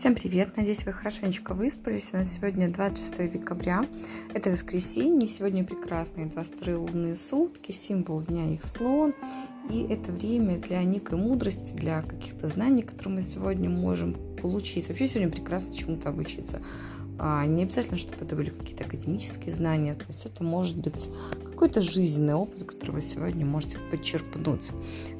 [0.00, 0.56] Всем привет!
[0.56, 2.14] Надеюсь, вы хорошенечко выспались.
[2.14, 3.84] У нас сегодня 26 декабря.
[4.32, 5.26] Это воскресенье.
[5.26, 7.70] Сегодня прекрасные 22 лунные сутки.
[7.70, 9.12] Символ дня их слон.
[9.68, 14.88] И это время для некой мудрости, для каких-то знаний, которые мы сегодня можем получить.
[14.88, 16.62] Вообще сегодня прекрасно чему-то обучиться.
[17.18, 19.92] А, не обязательно, чтобы это были какие-то академические знания.
[19.92, 21.10] То есть это может быть
[21.44, 24.70] какой-то жизненный опыт, который вы сегодня можете подчерпнуть.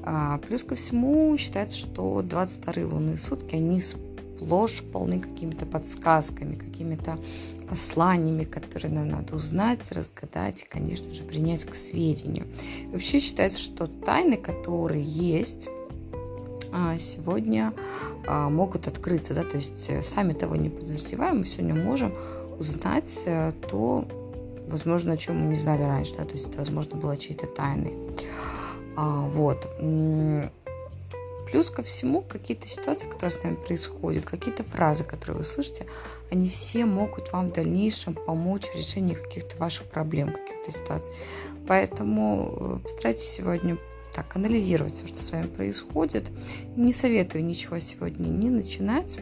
[0.04, 3.82] А, плюс ко всему считается, что 22 лунные сутки, они
[4.40, 7.18] сплошь полны какими-то подсказками, какими-то
[7.68, 12.46] посланиями, которые нам надо узнать, разгадать и, конечно же, принять к сведению.
[12.92, 15.68] вообще считается, что тайны, которые есть,
[16.72, 17.72] а, сегодня
[18.26, 22.12] а, могут открыться, да, то есть э, сами того не подозреваем, мы сегодня можем
[22.58, 24.06] узнать э, то,
[24.68, 27.94] возможно, о чем мы не знали раньше, да, то есть это, возможно, было чьей-то тайной.
[28.96, 29.68] А, вот.
[31.50, 35.86] Плюс ко всему, какие-то ситуации, которые с нами происходят, какие-то фразы, которые вы слышите,
[36.30, 41.12] они все могут вам в дальнейшем помочь в решении каких-то ваших проблем, каких-то ситуаций.
[41.66, 43.78] Поэтому э, постарайтесь сегодня
[44.12, 46.30] так анализировать все, что с вами происходит.
[46.76, 49.18] Не советую ничего сегодня не начинать.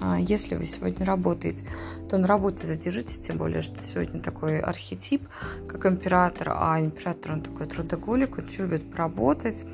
[0.00, 1.64] А если вы сегодня работаете,
[2.08, 5.28] то на работе задержитесь, тем более, что сегодня такой архетип,
[5.68, 9.64] как император, а император, он такой трудоголик, он любит поработать,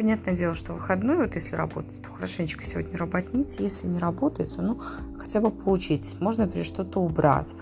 [0.00, 3.62] Понятное дело, что выходной, вот если работать, то хорошенечко сегодня работните.
[3.62, 4.80] Если не работаете, ну,
[5.18, 6.18] хотя бы поучитесь.
[6.20, 7.54] Можно, например, что-то убрать.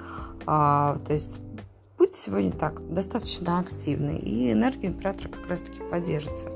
[0.46, 1.40] А, то есть
[1.98, 6.48] будьте сегодня так, достаточно активны, и энергия императора как раз-таки поддержится.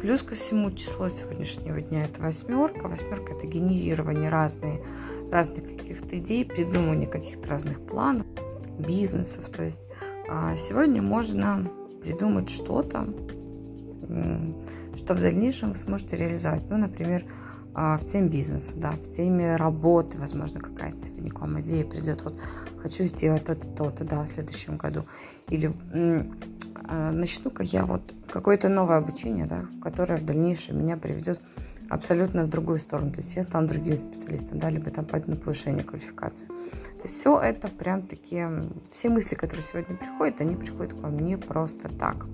[0.00, 2.88] Плюс ко всему число сегодняшнего дня это восьмерка.
[2.88, 4.82] Восьмерка это генерирование разные,
[5.30, 8.26] разных каких-то идей, придумывание каких-то разных планов,
[8.78, 9.48] бизнесов.
[9.50, 9.88] То есть
[10.28, 11.68] а, сегодня можно
[12.02, 13.08] придумать что-то,
[14.96, 16.62] что в дальнейшем вы сможете реализовать.
[16.70, 17.24] Ну, например,
[17.74, 22.34] в теме бизнеса, да, в теме работы, возможно, какая-то сегодня к вам идея придет, вот
[22.80, 25.04] хочу сделать то-то, то-то, да, в следующем году.
[25.48, 25.74] Или
[26.86, 31.40] а, начну-ка я вот какое-то новое обучение, да, которое в дальнейшем меня приведет
[31.88, 33.10] абсолютно в другую сторону.
[33.10, 36.46] То есть я стану другим специалистом, да, либо там пойду на повышение квалификации.
[36.46, 41.18] То есть все это прям такие, все мысли, которые сегодня приходят, они приходят к вам
[41.18, 42.26] не просто так.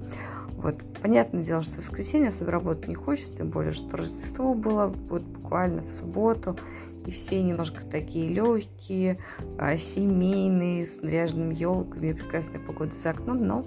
[0.62, 4.94] Вот, понятное дело, что в воскресенье особо работать не хочется, тем более, что Рождество было
[5.08, 6.58] вот буквально в субботу,
[7.06, 9.18] и все немножко такие легкие,
[9.58, 13.64] а, семейные, с наряженными елками, прекрасная погода за окном, но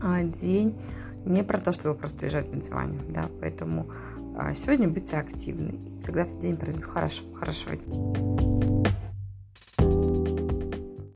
[0.00, 0.74] а, день
[1.26, 3.86] не про то, чтобы просто лежать на диване, да, поэтому
[4.38, 8.59] а, сегодня будьте активны, и тогда день пройдет хорошо, хорошего дня.